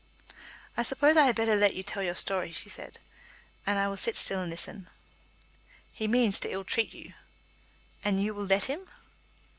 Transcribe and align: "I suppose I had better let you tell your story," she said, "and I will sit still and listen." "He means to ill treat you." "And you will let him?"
"I 0.75 0.81
suppose 0.81 1.15
I 1.15 1.25
had 1.25 1.35
better 1.35 1.55
let 1.55 1.75
you 1.75 1.83
tell 1.83 2.01
your 2.01 2.15
story," 2.15 2.51
she 2.51 2.69
said, 2.69 2.97
"and 3.67 3.77
I 3.77 3.87
will 3.87 3.97
sit 3.97 4.17
still 4.17 4.41
and 4.41 4.49
listen." 4.49 4.89
"He 5.91 6.07
means 6.07 6.39
to 6.39 6.49
ill 6.51 6.63
treat 6.63 6.91
you." 6.95 7.13
"And 8.03 8.19
you 8.19 8.33
will 8.33 8.45
let 8.45 8.65
him?" 8.65 8.89